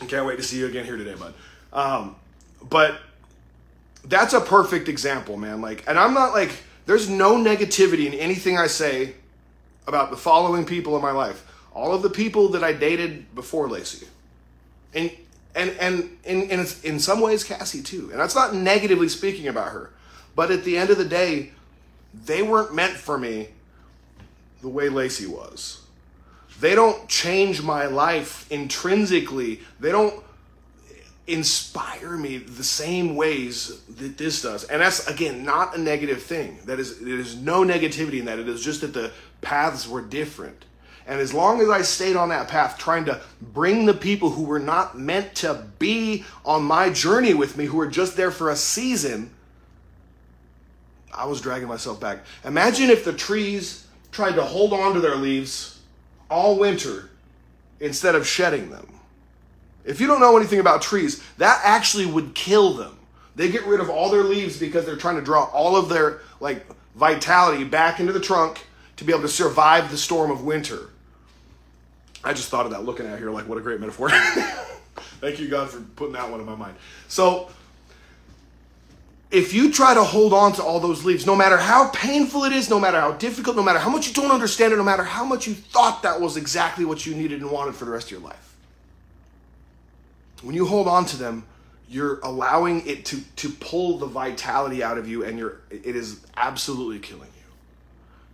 I 0.00 0.06
can't 0.06 0.26
wait 0.26 0.36
to 0.36 0.42
see 0.42 0.58
you 0.58 0.66
again 0.66 0.84
here 0.84 0.96
today, 0.96 1.14
bud. 1.14 1.34
Um, 1.72 2.16
but 2.68 3.00
that's 4.04 4.32
a 4.32 4.40
perfect 4.40 4.88
example, 4.88 5.36
man. 5.36 5.60
Like, 5.60 5.84
and 5.88 5.98
I'm 5.98 6.14
not 6.14 6.32
like, 6.32 6.52
there's 6.86 7.08
no 7.08 7.34
negativity 7.34 8.06
in 8.06 8.14
anything 8.14 8.56
I 8.56 8.68
say 8.68 9.14
about 9.86 10.10
the 10.10 10.16
following 10.16 10.64
people 10.64 10.96
in 10.96 11.02
my 11.02 11.10
life. 11.10 11.44
All 11.74 11.92
of 11.92 12.02
the 12.02 12.10
people 12.10 12.48
that 12.50 12.64
I 12.64 12.72
dated 12.72 13.34
before 13.34 13.68
Lacey. 13.68 14.06
And 14.94 15.10
and 15.54 15.70
and 15.80 16.16
in 16.24 16.42
in, 16.50 16.66
in 16.84 17.00
some 17.00 17.20
ways 17.20 17.44
Cassie 17.44 17.82
too. 17.82 18.08
And 18.10 18.20
that's 18.20 18.34
not 18.34 18.54
negatively 18.54 19.08
speaking 19.08 19.48
about 19.48 19.72
her. 19.72 19.90
But 20.34 20.50
at 20.50 20.64
the 20.64 20.78
end 20.78 20.90
of 20.90 20.98
the 20.98 21.04
day, 21.04 21.52
they 22.24 22.42
weren't 22.42 22.74
meant 22.74 22.94
for 22.94 23.18
me 23.18 23.48
the 24.62 24.68
way 24.68 24.88
Lacey 24.88 25.26
was. 25.26 25.82
They 26.60 26.74
don't 26.74 27.08
change 27.08 27.62
my 27.62 27.86
life 27.86 28.50
intrinsically. 28.50 29.60
They 29.78 29.92
don't 29.92 30.22
inspire 31.26 32.16
me 32.16 32.38
the 32.38 32.64
same 32.64 33.16
ways 33.16 33.80
that 33.82 34.16
this 34.16 34.42
does. 34.42 34.64
And 34.64 34.80
that's 34.80 35.06
again 35.08 35.44
not 35.44 35.76
a 35.76 35.80
negative 35.80 36.22
thing. 36.22 36.58
That 36.64 36.78
is 36.80 37.00
there 37.00 37.18
is 37.18 37.36
no 37.36 37.62
negativity 37.62 38.20
in 38.20 38.26
that. 38.26 38.38
It 38.38 38.48
is 38.48 38.62
just 38.62 38.80
that 38.80 38.94
the 38.94 39.12
paths 39.40 39.88
were 39.88 40.02
different. 40.02 40.64
And 41.08 41.20
as 41.20 41.32
long 41.32 41.60
as 41.60 41.68
I 41.68 41.82
stayed 41.82 42.16
on 42.16 42.30
that 42.30 42.48
path, 42.48 42.78
trying 42.78 43.04
to 43.04 43.20
bring 43.40 43.86
the 43.86 43.94
people 43.94 44.30
who 44.30 44.42
were 44.42 44.58
not 44.58 44.98
meant 44.98 45.36
to 45.36 45.66
be 45.78 46.24
on 46.44 46.64
my 46.64 46.90
journey 46.90 47.32
with 47.32 47.56
me, 47.56 47.66
who 47.66 47.76
were 47.76 47.86
just 47.86 48.16
there 48.16 48.32
for 48.32 48.50
a 48.50 48.56
season, 48.56 49.30
I 51.16 51.24
was 51.26 51.40
dragging 51.40 51.68
myself 51.68 52.00
back. 52.00 52.24
Imagine 52.44 52.90
if 52.90 53.04
the 53.04 53.12
trees 53.12 53.86
tried 54.12 54.34
to 54.34 54.42
hold 54.42 54.72
on 54.72 54.94
to 54.94 55.00
their 55.00 55.16
leaves 55.16 55.80
all 56.30 56.58
winter 56.58 57.10
instead 57.80 58.14
of 58.14 58.26
shedding 58.26 58.70
them. 58.70 59.00
If 59.84 60.00
you 60.00 60.06
don't 60.06 60.20
know 60.20 60.36
anything 60.36 60.58
about 60.58 60.82
trees, 60.82 61.22
that 61.38 61.60
actually 61.64 62.06
would 62.06 62.34
kill 62.34 62.74
them. 62.74 62.98
They 63.36 63.50
get 63.50 63.64
rid 63.66 63.80
of 63.80 63.88
all 63.88 64.10
their 64.10 64.24
leaves 64.24 64.58
because 64.58 64.84
they're 64.84 64.96
trying 64.96 65.16
to 65.16 65.22
draw 65.22 65.44
all 65.44 65.76
of 65.76 65.88
their 65.88 66.20
like 66.40 66.66
vitality 66.94 67.64
back 67.64 68.00
into 68.00 68.12
the 68.12 68.20
trunk 68.20 68.66
to 68.96 69.04
be 69.04 69.12
able 69.12 69.22
to 69.22 69.28
survive 69.28 69.90
the 69.90 69.98
storm 69.98 70.30
of 70.30 70.44
winter. 70.44 70.90
I 72.24 72.32
just 72.32 72.48
thought 72.48 72.66
of 72.66 72.72
that 72.72 72.84
looking 72.84 73.06
at 73.06 73.18
here 73.18 73.30
like 73.30 73.48
what 73.48 73.58
a 73.58 73.60
great 73.60 73.78
metaphor. 73.78 74.10
Thank 75.20 75.38
you 75.38 75.48
God 75.48 75.70
for 75.70 75.80
putting 75.80 76.14
that 76.14 76.30
one 76.30 76.40
in 76.40 76.46
my 76.46 76.56
mind. 76.56 76.76
So 77.08 77.50
if 79.30 79.52
you 79.52 79.72
try 79.72 79.94
to 79.94 80.04
hold 80.04 80.32
on 80.32 80.52
to 80.52 80.62
all 80.62 80.78
those 80.78 81.04
leaves, 81.04 81.26
no 81.26 81.34
matter 81.34 81.56
how 81.56 81.88
painful 81.90 82.44
it 82.44 82.52
is, 82.52 82.70
no 82.70 82.78
matter 82.78 83.00
how 83.00 83.12
difficult, 83.12 83.56
no 83.56 83.62
matter 83.62 83.78
how 83.78 83.90
much 83.90 84.08
you 84.08 84.14
don't 84.14 84.30
understand 84.30 84.72
it, 84.72 84.76
no 84.76 84.84
matter 84.84 85.02
how 85.02 85.24
much 85.24 85.46
you 85.46 85.54
thought 85.54 86.02
that 86.02 86.20
was 86.20 86.36
exactly 86.36 86.84
what 86.84 87.04
you 87.04 87.14
needed 87.14 87.40
and 87.40 87.50
wanted 87.50 87.74
for 87.74 87.84
the 87.84 87.90
rest 87.90 88.06
of 88.06 88.12
your 88.12 88.20
life, 88.20 88.56
when 90.42 90.54
you 90.54 90.66
hold 90.66 90.86
on 90.86 91.04
to 91.06 91.16
them, 91.16 91.44
you're 91.88 92.18
allowing 92.20 92.86
it 92.86 93.04
to 93.04 93.20
to 93.36 93.48
pull 93.48 93.98
the 93.98 94.06
vitality 94.06 94.82
out 94.82 94.98
of 94.98 95.08
you 95.08 95.24
and 95.24 95.38
you're 95.38 95.60
it 95.70 95.94
is 95.94 96.20
absolutely 96.36 96.98
killing 96.98 97.30
you. 97.36 97.52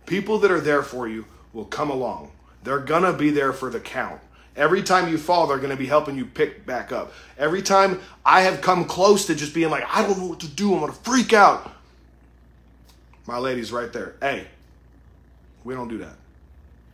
People 0.05 0.39
that 0.39 0.51
are 0.51 0.59
there 0.59 0.81
for 0.81 1.07
you 1.07 1.25
will 1.53 1.65
come 1.65 1.89
along. 1.89 2.31
They're 2.63 2.79
to 2.79 3.13
be 3.13 3.29
there 3.29 3.53
for 3.53 3.69
the 3.69 3.79
count. 3.79 4.21
Every 4.55 4.83
time 4.83 5.09
you 5.09 5.17
fall, 5.17 5.47
they're 5.47 5.57
going 5.57 5.71
to 5.71 5.75
be 5.75 5.87
helping 5.87 6.15
you 6.15 6.25
pick 6.25 6.65
back 6.65 6.91
up. 6.91 7.13
Every 7.37 7.61
time 7.61 7.99
I 8.25 8.41
have 8.41 8.61
come 8.61 8.85
close 8.85 9.25
to 9.27 9.35
just 9.35 9.53
being 9.53 9.71
like, 9.71 9.83
I 9.89 10.03
don't 10.05 10.17
know 10.17 10.27
what 10.27 10.39
to 10.41 10.47
do, 10.47 10.73
I'm 10.73 10.79
going 10.79 10.91
to 10.91 10.97
freak 10.99 11.33
out. 11.33 11.71
My 13.25 13.37
lady's 13.37 13.71
right 13.71 13.91
there. 13.91 14.15
Hey, 14.21 14.47
we 15.63 15.73
don't 15.73 15.87
do 15.87 15.97
that. 15.99 16.15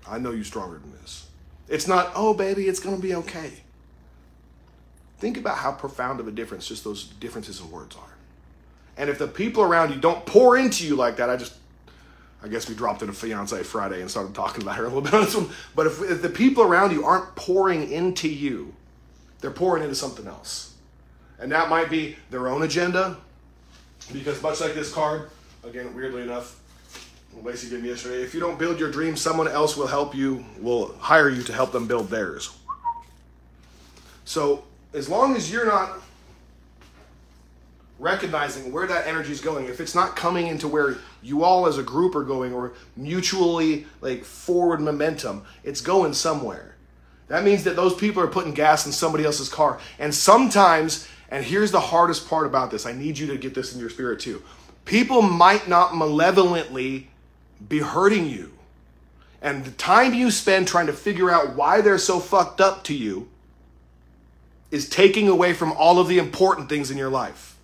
I 0.07 0.19
know 0.19 0.31
you 0.31 0.43
stronger 0.43 0.77
than 0.77 0.91
this. 1.01 1.27
It's 1.67 1.87
not, 1.87 2.11
oh, 2.15 2.33
baby, 2.33 2.67
it's 2.67 2.79
going 2.79 2.95
to 2.95 3.01
be 3.01 3.15
okay. 3.15 3.51
Think 5.17 5.37
about 5.37 5.57
how 5.57 5.73
profound 5.73 6.19
of 6.19 6.27
a 6.27 6.31
difference 6.31 6.67
just 6.67 6.83
those 6.83 7.03
differences 7.03 7.59
in 7.59 7.69
words 7.69 7.95
are. 7.97 8.15
And 8.95 9.09
if 9.09 9.19
the 9.19 9.27
people 9.27 9.63
around 9.63 9.93
you 9.93 9.99
don't 9.99 10.25
pour 10.25 10.57
into 10.57 10.85
you 10.85 10.95
like 10.95 11.17
that, 11.17 11.29
I 11.29 11.35
just 11.35 11.53
I 12.41 12.47
guess 12.47 12.69
we 12.69 12.75
dropped 12.75 13.01
in 13.01 13.09
a 13.09 13.13
fiance 13.13 13.61
Friday 13.63 14.01
and 14.01 14.09
started 14.09 14.33
talking 14.33 14.61
about 14.61 14.77
her 14.77 14.85
a 14.85 14.89
little 14.89 15.01
bit. 15.47 15.49
But 15.75 15.87
if, 15.87 16.01
if 16.01 16.21
the 16.21 16.29
people 16.29 16.63
around 16.63 16.91
you 16.91 17.05
aren't 17.05 17.35
pouring 17.35 17.91
into 17.91 18.29
you, 18.29 18.73
they're 19.41 19.51
pouring 19.51 19.83
into 19.83 19.95
something 19.95 20.27
else. 20.27 20.75
And 21.39 21.51
that 21.51 21.69
might 21.69 21.89
be 21.89 22.17
their 22.29 22.47
own 22.47 22.63
agenda, 22.63 23.17
because 24.11 24.41
much 24.41 24.59
like 24.59 24.73
this 24.73 24.93
card, 24.93 25.29
again, 25.63 25.93
weirdly 25.95 26.21
enough, 26.21 26.59
Lacey 27.43 27.69
gave 27.69 27.81
me 27.81 27.89
yesterday, 27.89 28.23
if 28.23 28.33
you 28.33 28.39
don't 28.39 28.59
build 28.59 28.79
your 28.79 28.91
dream, 28.91 29.15
someone 29.15 29.47
else 29.47 29.77
will 29.77 29.87
help 29.87 30.15
you, 30.15 30.43
will 30.59 30.93
hire 30.97 31.29
you 31.29 31.43
to 31.43 31.53
help 31.53 31.71
them 31.71 31.87
build 31.87 32.09
theirs. 32.09 32.57
So 34.25 34.63
as 34.93 35.07
long 35.07 35.35
as 35.35 35.51
you're 35.51 35.65
not 35.65 35.99
recognizing 37.99 38.71
where 38.71 38.87
that 38.87 39.05
energy 39.05 39.31
is 39.31 39.41
going. 39.41 39.65
If 39.65 39.81
it's 39.81 39.93
not 39.93 40.15
coming 40.15 40.47
into 40.47 40.67
where 40.67 40.97
you 41.21 41.43
all 41.43 41.67
as 41.67 41.77
a 41.77 41.83
group 41.83 42.15
are 42.15 42.23
going 42.23 42.53
or 42.53 42.73
mutually 42.95 43.85
like 44.01 44.23
forward 44.23 44.79
momentum 44.79 45.43
it's 45.63 45.81
going 45.81 46.13
somewhere. 46.13 46.75
That 47.27 47.43
means 47.43 47.65
that 47.65 47.75
those 47.75 47.93
people 47.93 48.23
are 48.23 48.27
putting 48.27 48.53
gas 48.53 48.85
in 48.85 48.91
somebody 48.91 49.25
else's 49.25 49.49
car. 49.49 49.79
And 49.99 50.15
sometimes 50.15 51.07
and 51.29 51.45
here's 51.45 51.71
the 51.71 51.79
hardest 51.79 52.27
part 52.27 52.47
about 52.47 52.71
this 52.71 52.87
i 52.87 52.91
need 52.91 53.17
you 53.17 53.27
to 53.27 53.37
get 53.37 53.53
this 53.53 53.73
in 53.73 53.79
your 53.79 53.89
spirit 53.89 54.19
too. 54.21 54.41
People 54.85 55.21
might 55.21 55.67
not 55.67 55.95
malevolently 55.95 57.09
be 57.67 57.79
hurting 57.79 58.27
you. 58.27 58.53
And 59.41 59.63
the 59.63 59.71
time 59.71 60.13
you 60.13 60.31
spend 60.31 60.67
trying 60.67 60.87
to 60.87 60.93
figure 60.93 61.29
out 61.29 61.55
why 61.55 61.81
they're 61.81 61.97
so 61.97 62.19
fucked 62.19 62.59
up 62.59 62.83
to 62.85 62.95
you 62.95 63.29
is 64.71 64.89
taking 64.89 65.27
away 65.27 65.53
from 65.53 65.71
all 65.73 65.99
of 65.99 66.07
the 66.07 66.17
important 66.17 66.69
things 66.69 66.91
in 66.91 66.97
your 66.97 67.09
life 67.09 67.58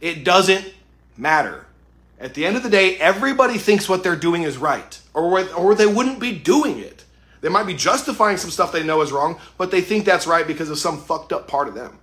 it 0.00 0.24
doesn't 0.24 0.72
matter. 1.16 1.66
At 2.20 2.34
the 2.34 2.46
end 2.46 2.56
of 2.56 2.62
the 2.62 2.70
day, 2.70 2.96
everybody 2.96 3.58
thinks 3.58 3.88
what 3.88 4.02
they're 4.02 4.16
doing 4.16 4.42
is 4.42 4.56
right, 4.56 5.00
or, 5.12 5.46
or 5.54 5.74
they 5.74 5.86
wouldn't 5.86 6.20
be 6.20 6.32
doing 6.32 6.78
it. 6.78 7.04
They 7.40 7.48
might 7.50 7.66
be 7.66 7.74
justifying 7.74 8.38
some 8.38 8.50
stuff 8.50 8.72
they 8.72 8.82
know 8.82 9.02
is 9.02 9.12
wrong, 9.12 9.38
but 9.58 9.70
they 9.70 9.82
think 9.82 10.04
that's 10.04 10.26
right 10.26 10.46
because 10.46 10.70
of 10.70 10.78
some 10.78 10.98
fucked 10.98 11.32
up 11.32 11.46
part 11.46 11.68
of 11.68 11.74
them. 11.74 11.98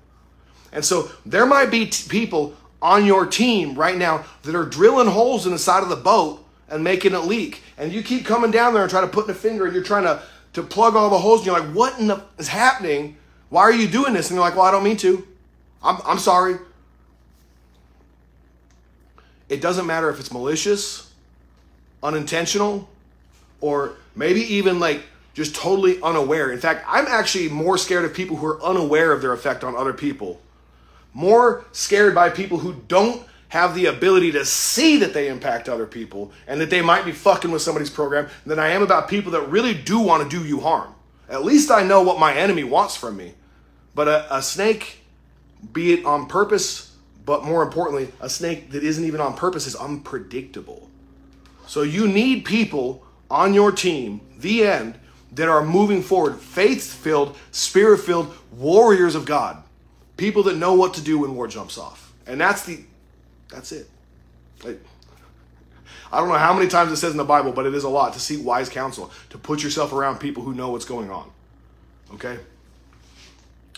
And 0.72 0.86
so 0.86 1.10
there 1.26 1.46
might 1.46 1.72
be 1.72 1.88
t- 1.88 2.08
people 2.08 2.56
on 2.82 3.06
your 3.06 3.26
team 3.26 3.76
right 3.76 3.98
now 3.98 4.24
that 4.44 4.56
are 4.56 4.66
drilling 4.66 5.08
holes 5.08 5.46
in 5.46 5.52
the 5.52 5.60
side 5.60 5.84
of 5.84 5.90
the 5.90 5.96
boat 5.96 6.46
and 6.70 6.84
making 6.84 7.14
it 7.14 7.20
leak. 7.20 7.64
And 7.78 7.92
you 7.92 8.04
keep 8.04 8.26
coming 8.26 8.52
down 8.52 8.74
there 8.74 8.84
and 8.84 8.92
trying 8.92 9.08
to 9.08 9.12
put 9.12 9.26
in 9.26 9.32
a 9.32 9.36
finger 9.36 9.66
and 9.66 9.74
you're 9.74 9.84
trying 9.84 10.04
to, 10.04 10.22
to 10.54 10.64
plug 10.64 10.96
all 10.96 11.10
the 11.10 11.18
holes. 11.18 11.40
And 11.40 11.48
you're 11.48 11.60
like, 11.60 11.74
what 11.74 12.00
in 12.00 12.08
the, 12.08 12.24
is 12.38 12.48
happening? 12.48 13.18
Why 13.50 13.64
are 13.64 13.74
you 13.74 13.88
doing 13.88 14.14
this? 14.14 14.30
And 14.30 14.36
you're 14.36 14.46
like, 14.46 14.56
well, 14.56 14.66
I 14.66 14.72
don't 14.72 14.84
mean 14.84 14.98
to. 14.98 15.28
I'm, 15.84 15.98
I'm 16.06 16.20
sorry. 16.20 16.58
It 19.52 19.60
doesn't 19.60 19.86
matter 19.86 20.10
if 20.10 20.18
it's 20.18 20.32
malicious, 20.32 21.12
unintentional, 22.02 22.88
or 23.60 23.98
maybe 24.16 24.40
even 24.40 24.80
like 24.80 25.04
just 25.34 25.54
totally 25.54 26.02
unaware. 26.02 26.54
In 26.54 26.60
fact, 26.60 26.86
I'm 26.88 27.06
actually 27.06 27.50
more 27.50 27.78
scared 27.78 28.06
of 28.06 28.14
people 28.14 28.38
who 28.38 28.46
are 28.46 28.64
unaware 28.64 29.12
of 29.12 29.22
their 29.22 29.34
effect 29.34 29.66
on 29.66 29.76
other 29.76 29.92
people. 29.92 30.40
More 31.14 31.66
scared 31.74 32.16
by 32.16 32.30
people 32.30 32.60
who 32.60 32.76
don't 32.88 33.24
have 33.50 33.76
the 33.76 33.88
ability 33.88 34.32
to 34.32 34.46
see 34.46 34.96
that 34.96 35.14
they 35.14 35.28
impact 35.28 35.68
other 35.68 35.86
people 35.86 36.32
and 36.48 36.62
that 36.62 36.70
they 36.70 36.82
might 36.82 37.04
be 37.04 37.12
fucking 37.12 37.52
with 37.52 37.62
somebody's 37.62 37.90
program 37.90 38.30
than 38.46 38.58
I 38.58 38.70
am 38.70 38.82
about 38.82 39.10
people 39.10 39.34
that 39.34 39.50
really 39.50 39.74
do 39.74 40.00
want 40.00 40.24
to 40.24 40.30
do 40.30 40.48
you 40.48 40.62
harm. 40.62 40.96
At 41.28 41.44
least 41.44 41.72
I 41.72 41.84
know 41.84 42.04
what 42.04 42.22
my 42.22 42.34
enemy 42.34 42.64
wants 42.64 42.96
from 42.96 43.18
me. 43.18 43.34
But 43.94 44.08
a, 44.08 44.38
a 44.38 44.42
snake, 44.42 45.00
be 45.74 45.92
it 45.92 46.06
on 46.06 46.28
purpose 46.28 46.91
but 47.26 47.44
more 47.44 47.64
importantly, 47.64 48.10
a 48.20 48.30
snake 48.30 48.72
that 48.72 48.84
isn't 48.84 49.04
even 49.04 49.22
on 49.22 49.36
purpose 49.36 49.68
is 49.68 49.76
unpredictable. 49.76 50.90
So 51.68 51.84
you 51.84 52.08
need 52.08 52.46
people 52.46 53.06
on 53.30 53.54
your 53.54 53.72
team, 53.72 54.22
the 54.38 54.66
end, 54.66 55.00
that 55.34 55.48
are 55.48 55.64
moving 55.64 56.02
forward, 56.02 56.38
faith 56.40 56.92
filled, 56.92 57.38
spirit 57.52 58.00
filled 58.00 58.36
warriors 58.52 59.16
of 59.16 59.26
God. 59.26 59.64
People 60.18 60.44
that 60.44 60.58
know 60.58 60.74
what 60.74 60.94
to 60.96 61.02
do 61.02 61.20
when 61.20 61.36
war 61.36 61.48
jumps 61.48 61.78
off. 61.78 62.14
And 62.28 62.40
that's 62.40 62.64
the, 62.66 62.82
that's 63.50 63.72
it. 63.72 63.88
I 66.12 66.20
don't 66.20 66.28
know 66.28 66.36
how 66.36 66.54
many 66.54 66.68
times 66.68 66.92
it 66.92 66.98
says 66.98 67.12
in 67.12 67.18
the 67.18 67.24
Bible, 67.24 67.54
but 67.54 67.66
it 67.66 67.74
is 67.74 67.86
a 67.86 67.90
lot 67.90 68.14
to 68.14 68.20
seek 68.20 68.46
wise 68.46 68.68
counsel, 68.68 69.12
to 69.30 69.38
put 69.38 69.64
yourself 69.64 69.94
around 69.94 70.20
people 70.20 70.44
who 70.44 70.54
know 70.54 70.72
what's 70.72 70.86
going 70.86 71.10
on. 71.10 71.32
Okay? 72.14 72.38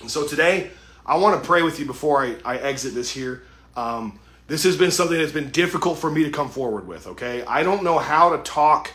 And 0.01 0.09
so 0.09 0.27
today, 0.27 0.71
I 1.05 1.17
want 1.17 1.41
to 1.41 1.45
pray 1.45 1.61
with 1.61 1.79
you 1.79 1.85
before 1.85 2.23
I, 2.23 2.35
I 2.45 2.57
exit 2.57 2.93
this 2.93 3.09
here. 3.11 3.43
Um, 3.75 4.19
this 4.47 4.63
has 4.63 4.77
been 4.77 4.91
something 4.91 5.17
that's 5.17 5.31
been 5.31 5.51
difficult 5.51 5.97
for 5.97 6.09
me 6.09 6.23
to 6.23 6.29
come 6.29 6.49
forward 6.49 6.87
with, 6.87 7.07
okay? 7.07 7.43
I 7.45 7.63
don't 7.63 7.83
know 7.83 7.97
how 7.97 8.35
to 8.35 8.43
talk 8.43 8.91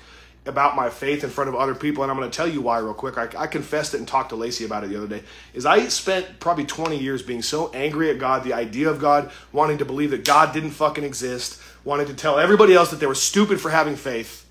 about 0.47 0.75
my 0.75 0.89
faith 0.89 1.25
in 1.25 1.31
front 1.31 1.49
of 1.49 1.55
other 1.55 1.75
people, 1.75 2.03
and 2.03 2.11
I'm 2.11 2.19
going 2.19 2.31
to 2.31 2.37
tell 2.37 2.49
you 2.49 2.61
why 2.61 2.79
real 2.79 2.95
quick. 2.95 3.19
I, 3.19 3.29
I 3.37 3.47
confessed 3.47 3.95
it 3.95 3.99
and 3.99 4.09
talked 4.09 4.31
to 4.31 4.37
Lacey 4.37 4.65
about 4.65 4.85
it 4.85 4.91
the 4.91 4.97
other 4.97 5.07
day. 5.07 5.23
Is 5.53 5.67
I 5.67 5.89
spent 5.89 6.41
probably 6.41 6.65
20 6.65 6.99
years 6.99 7.23
being 7.23 7.43
so 7.43 7.71
angry 7.73 8.11
at 8.11 8.19
God, 8.19 8.45
the 8.45 8.55
idea 8.55 8.89
of 8.89 8.99
God, 8.99 9.31
wanting 9.53 9.79
to 9.79 9.85
believe 9.85 10.11
that 10.11 10.25
God 10.25 10.53
didn't 10.55 10.71
fucking 10.71 11.05
exist, 11.05 11.61
wanting 11.85 12.07
to 12.07 12.15
tell 12.15 12.39
everybody 12.39 12.75
else 12.75 12.91
that 12.91 13.01
they 13.01 13.07
were 13.07 13.15
stupid 13.15 13.61
for 13.61 13.71
having 13.71 13.97
faith, 13.97 14.47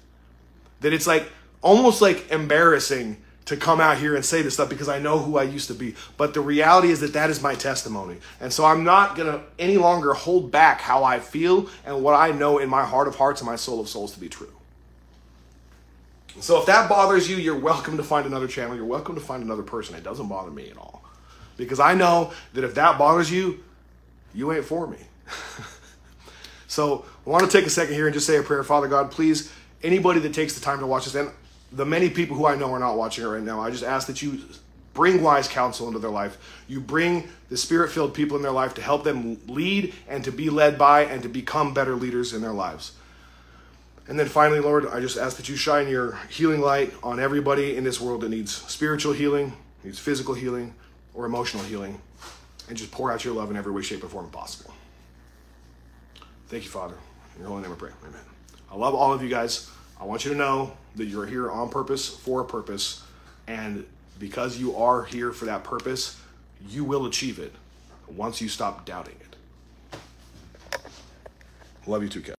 that 0.82 0.94
it's 0.94 1.08
like 1.08 1.32
almost 1.62 2.02
like 2.02 2.30
embarrassing 2.32 3.18
to 3.48 3.56
come 3.56 3.80
out 3.80 3.98
here 3.98 4.16
and 4.16 4.24
say 4.24 4.42
this 4.42 4.56
stuff 4.56 4.70
because 4.70 4.90
I 4.90 5.00
know 5.00 5.20
who 5.20 5.38
I 5.38 5.44
used 5.44 5.70
to 5.70 5.74
be. 5.74 5.96
But 6.18 6.34
the 6.34 6.42
reality 6.42 6.90
is 6.90 7.00
that 7.00 7.14
that 7.14 7.30
is 7.30 7.42
my 7.42 7.56
testimony. 7.56 8.18
And 8.42 8.52
so 8.52 8.66
I'm 8.66 8.84
not 8.84 9.16
going 9.16 9.32
to 9.32 9.42
any 9.58 9.78
longer 9.78 10.14
hold 10.14 10.52
back 10.52 10.82
how 10.82 11.06
I 11.06 11.20
feel 11.20 11.70
and 11.86 12.04
what 12.04 12.14
I 12.14 12.32
know 12.32 12.58
in 12.58 12.70
my 12.70 12.84
heart 12.84 13.08
of 13.08 13.16
hearts 13.16 13.40
and 13.40 13.50
my 13.50 13.56
soul 13.56 13.80
of 13.80 13.88
souls 13.88 14.14
to 14.14 14.20
be 14.20 14.28
true. 14.28 14.52
So 16.42 16.60
if 16.60 16.66
that 16.66 16.90
bothers 16.90 17.30
you, 17.30 17.38
you're 17.38 17.58
welcome 17.58 17.96
to 17.98 18.04
find 18.04 18.28
another 18.28 18.48
channel. 18.48 18.76
You're 18.76 18.86
welcome 18.86 19.16
to 19.16 19.22
find 19.22 19.42
another 19.42 19.64
person. 19.64 19.96
It 19.96 20.04
doesn't 20.04 20.28
bother 20.28 20.52
me 20.52 20.70
at 20.70 20.78
all. 20.78 21.04
Because 21.56 21.80
I 21.80 21.96
know 21.96 22.34
that 22.54 22.66
if 22.66 22.76
that 22.76 22.98
bothers 23.00 23.32
you, 23.32 23.64
you 24.36 24.52
ain't 24.52 24.66
for 24.66 24.88
me. 24.88 24.98
so 26.68 27.06
I 27.26 27.30
want 27.30 27.46
to 27.46 27.50
take 27.50 27.66
a 27.66 27.70
second 27.70 27.96
here 27.96 28.08
and 28.08 28.14
just 28.14 28.28
say 28.28 28.38
a 28.38 28.44
prayer. 28.44 28.64
Father 28.64 28.90
God, 28.90 29.10
please, 29.10 29.52
anybody 29.82 30.20
that 30.20 30.34
takes 30.34 30.54
the 30.54 30.62
time 30.62 30.80
to 30.80 30.86
watch 30.86 31.06
this, 31.06 31.16
and 31.16 31.32
the 31.72 31.86
many 31.86 32.10
people 32.10 32.36
who 32.36 32.46
I 32.46 32.56
know 32.56 32.72
are 32.74 32.80
not 32.80 32.98
watching 32.98 33.24
it 33.24 33.28
right 33.28 33.44
now, 33.44 33.62
I 33.62 33.72
just 33.72 33.84
ask 33.84 34.08
that 34.08 34.22
you 34.22 34.40
bring 34.94 35.22
wise 35.22 35.48
counsel 35.48 35.88
into 35.88 36.00
their 36.00 36.10
life. 36.10 36.38
You 36.68 36.80
bring 36.80 37.30
the 37.50 37.58
spirit 37.58 37.92
filled 37.92 38.14
people 38.14 38.36
in 38.36 38.44
their 38.44 38.52
life 38.52 38.74
to 38.76 38.82
help 38.82 39.04
them 39.04 39.40
lead 39.48 39.94
and 40.08 40.24
to 40.24 40.32
be 40.32 40.50
led 40.50 40.78
by 40.78 41.04
and 41.04 41.22
to 41.24 41.30
become 41.30 41.74
better 41.74 41.96
leaders 41.96 42.34
in 42.34 42.42
their 42.42 42.52
lives. 42.52 42.94
And 44.08 44.18
then 44.18 44.28
finally, 44.28 44.60
Lord, 44.60 44.88
I 44.88 45.00
just 45.02 45.18
ask 45.18 45.38
that 45.38 45.50
you 45.50 45.56
shine 45.56 45.88
your 45.90 46.18
healing 46.30 46.62
light 46.62 46.94
on 47.04 47.20
everybody 47.20 47.76
in 47.76 47.84
this 47.84 48.00
world 48.00 48.22
that 48.22 48.30
needs 48.30 48.56
spiritual 48.56 49.14
healing, 49.14 49.54
needs 49.84 50.00
physical 50.00 50.34
healing, 50.34 50.74
or 51.14 51.26
emotional 51.26 51.64
healing, 51.64 52.00
and 52.70 52.78
just 52.78 52.92
pour 52.92 53.12
out 53.12 53.26
your 53.26 53.34
love 53.34 53.52
in 53.52 53.58
every 53.58 53.72
way, 53.72 53.82
shape, 53.82 54.04
or 54.04 54.08
form 54.08 54.30
possible. 54.30 54.74
Thank 56.48 56.64
you, 56.64 56.70
Father. 56.70 56.96
In 57.36 57.42
your 57.42 57.50
holy 57.50 57.64
name 57.64 57.72
I 57.72 57.76
pray. 57.76 57.92
Amen. 58.04 58.22
I 58.72 58.76
love 58.76 58.96
all 58.96 59.14
of 59.14 59.22
you 59.22 59.30
guys. 59.30 59.70
I 60.00 60.06
want 60.06 60.26
you 60.26 60.32
to 60.32 60.38
know 60.38 60.74
that 60.96 61.06
you're 61.06 61.26
here 61.26 61.50
on 61.50 61.70
purpose 61.70 62.08
for 62.08 62.42
a 62.42 62.46
purpose. 62.46 63.04
And 63.48 63.86
because 64.20 64.60
you 64.60 64.76
are 64.76 65.04
here 65.06 65.32
for 65.32 65.46
that 65.46 65.64
purpose, 65.64 66.20
you 66.68 66.84
will 66.84 67.06
achieve 67.06 67.40
it 67.40 67.54
once 68.08 68.42
you 68.42 68.50
stop 68.50 68.86
doubting 68.86 69.16
it. 69.20 70.00
Love 71.88 72.04
you 72.04 72.10
too, 72.10 72.22
Kev. 72.22 72.36